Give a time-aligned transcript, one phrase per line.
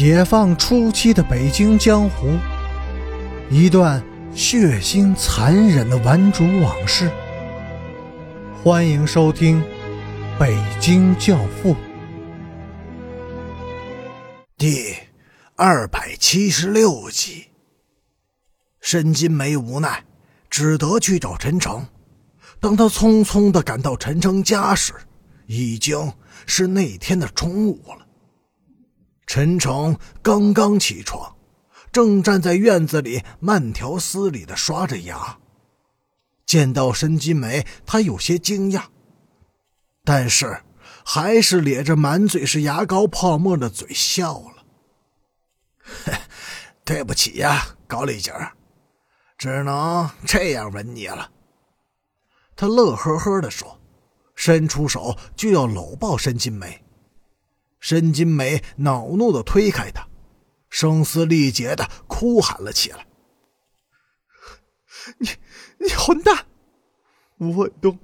[0.00, 2.38] 解放初期的北京江湖，
[3.50, 4.02] 一段
[4.34, 7.12] 血腥残忍的顽主往事。
[8.62, 9.62] 欢迎收听
[10.38, 11.74] 《北京教父》
[14.56, 14.96] 第
[15.54, 17.48] 二百七十六集。
[18.80, 20.02] 申金梅无奈，
[20.48, 21.86] 只得去找陈诚。
[22.58, 24.94] 当他匆匆的赶到陈诚家时，
[25.44, 26.10] 已经
[26.46, 28.06] 是那天的中午了。
[29.32, 31.36] 陈诚刚刚起床，
[31.92, 35.38] 正站在院子里慢条斯理的刷着牙。
[36.44, 38.86] 见到申金梅，他有些惊讶，
[40.02, 40.64] 但是
[41.04, 44.64] 还是咧着满嘴是牙膏泡沫的嘴笑了。
[46.84, 48.32] 对不起呀，高丽姐，
[49.38, 51.30] 只能这样吻你了。
[52.56, 53.80] 他乐呵呵的说，
[54.34, 56.84] 伸出手就要搂抱申金梅。
[57.80, 60.06] 申金梅恼怒的推开他，
[60.68, 63.06] 声嘶力竭的哭喊了起来
[65.18, 65.28] ：“你，
[65.78, 66.46] 你混蛋！
[67.38, 67.98] 吴卫东，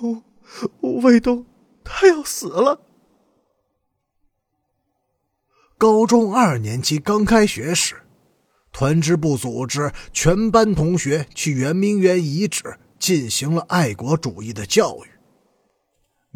[0.00, 0.22] 吴
[0.80, 1.44] 吴卫东，
[1.84, 2.80] 他要死了！”
[5.76, 8.02] 高中二年级刚开学时，
[8.72, 15.10] 团支部组织全班同学去圆明园遗址进行了爱国主义的教育。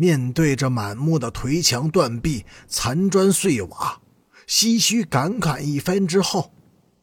[0.00, 4.00] 面对着满目的颓墙断壁、残砖碎瓦，
[4.46, 6.52] 唏嘘感慨一番之后，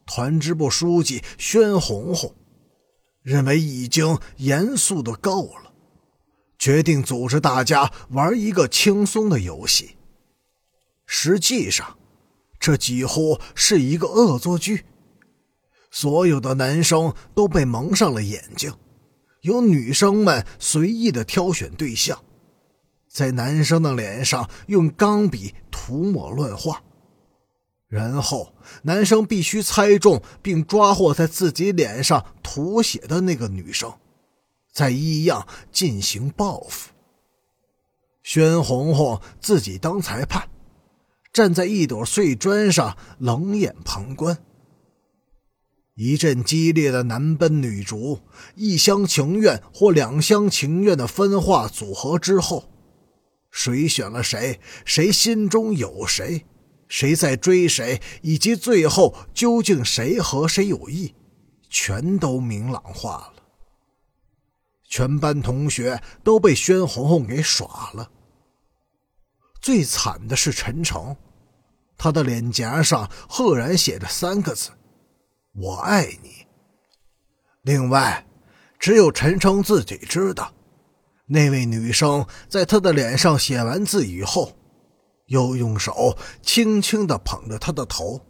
[0.06, 2.34] 团支部书记宣红红
[3.20, 5.72] 认为已经严肃的够了，
[6.58, 9.96] 决定组织大家玩一个轻松的游戏。
[11.04, 11.98] 实际上，
[12.58, 14.86] 这几乎是一个恶作剧。
[15.90, 18.72] 所有的男生都被蒙上了眼睛，
[19.42, 22.18] 由女生们随意的挑选对象。
[23.16, 26.82] 在男生的脸上用钢笔涂抹乱画，
[27.88, 33.90] 然后男生必须猜中并抓获在自己脸上涂写的那个女生，
[34.70, 36.90] 再一样进行报复。
[38.22, 40.50] 宣红红自己当裁判，
[41.32, 44.36] 站在一朵碎砖上冷眼旁观。
[45.94, 48.20] 一阵激烈的男奔女逐、
[48.56, 52.75] 一厢情愿或两厢情愿的分化组合之后。
[53.56, 54.60] 谁选了谁？
[54.84, 56.44] 谁心中有谁？
[56.88, 58.02] 谁在追谁？
[58.20, 61.14] 以及最后究竟谁和谁有意，
[61.70, 63.42] 全都明朗化了。
[64.86, 68.10] 全班同学都被宣红红给耍了。
[69.62, 71.16] 最惨的是陈诚，
[71.96, 74.70] 他的脸颊上赫然写着三个字
[75.56, 76.46] ：“我爱你。”
[77.64, 78.26] 另外，
[78.78, 80.52] 只有陈诚自己知道。
[81.28, 84.52] 那位女生在他的脸上写完字以后，
[85.26, 88.20] 又用手轻轻地捧着他的头，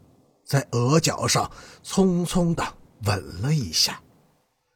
[0.47, 1.51] 在额角上
[1.85, 2.65] 匆匆地
[3.05, 4.01] 吻了一下，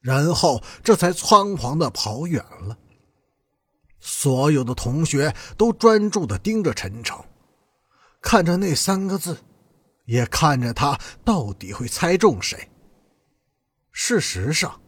[0.00, 2.76] 然后这才仓皇地跑远了。
[4.00, 7.18] 所有的同学都专注地盯着陈诚，
[8.20, 9.38] 看着那三个字，
[10.04, 12.68] 也看着他到底会猜中谁。
[13.92, 14.78] 事实上。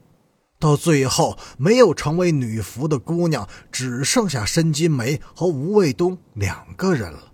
[0.62, 7.32] 到最后，没有成为女仆的姑娘只剩下申金梅和吴卫东两个人了。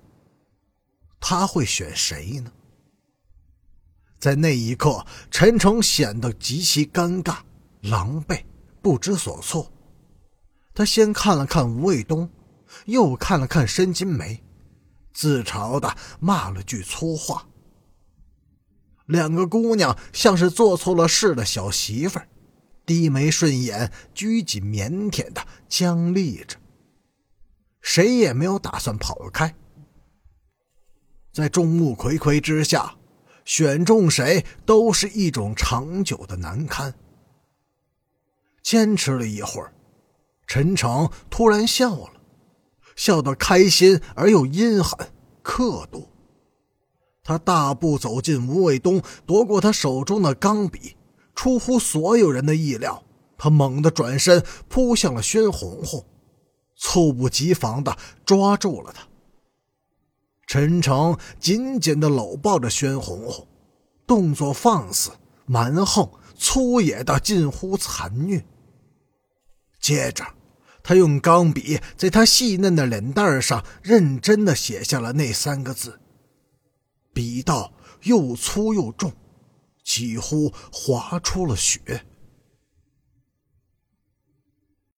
[1.21, 2.51] 他会选谁呢？
[4.19, 7.37] 在那一刻，陈诚显得极其尴尬、
[7.83, 8.43] 狼狈、
[8.81, 9.71] 不知所措。
[10.73, 12.31] 他先看了看吴卫东，
[12.87, 14.43] 又看了看申金梅，
[15.13, 17.47] 自嘲的骂了句粗话。
[19.05, 22.27] 两个姑娘像是做错了事的小媳妇儿。
[22.89, 26.57] 低眉顺眼，拘谨腼腆的僵立着，
[27.83, 29.55] 谁也没有打算跑开。
[31.31, 32.97] 在众目睽睽之下，
[33.45, 36.95] 选中谁都是一种长久的难堪。
[38.63, 39.75] 坚持了一会儿，
[40.47, 42.23] 陈诚突然笑了，
[42.97, 45.13] 笑得开心而又阴狠、
[45.43, 46.09] 刻度。
[47.23, 50.97] 他大步走进吴卫东，夺过他手中的钢笔。
[51.39, 53.05] 出乎所有人的意料，
[53.37, 56.05] 他猛地转身扑向了宣红红，
[56.75, 57.97] 猝不及防地
[58.27, 59.07] 抓住了他。
[60.49, 63.47] 陈诚紧紧地搂抱着宣红红，
[64.05, 65.13] 动作放肆、
[65.47, 68.45] 蛮横、粗野的近乎残虐。
[69.79, 70.25] 接着，
[70.83, 76.01] 他用钢笔在他细嫩的脸蛋上认真地写下了那三个字，
[77.13, 79.13] 笔道又粗又重。
[79.89, 82.05] 几乎划出了血。